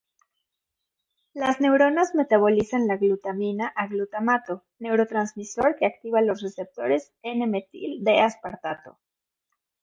Las 1.35 1.59
neuronas 1.61 2.15
metabolizan 2.15 2.87
la 2.87 2.97
glutamina 2.97 3.67
a 3.75 3.85
glutamato, 3.85 4.65
neurotransmisor 4.79 5.75
que 5.75 5.85
activa 5.85 6.21
los 6.23 6.41
receptores 6.41 7.13
N-metil 7.21 8.03
D-aspartato. 8.03 8.97